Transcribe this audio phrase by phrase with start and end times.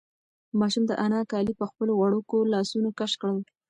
[0.59, 3.39] ماشوم د انا کالي په خپلو وړوکو لاسونو کش کړل.